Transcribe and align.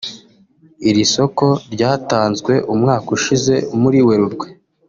Iri 0.89 1.03
soko 1.13 1.47
ryatanzwe 1.73 2.53
umwaka 2.73 3.07
ushize 3.17 3.55
muri 3.81 3.99
Werurwe 4.07 4.47